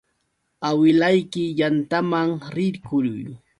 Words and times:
Awilayki 0.69 1.43
yantaman 1.59 2.29
rirquy. 2.55 3.09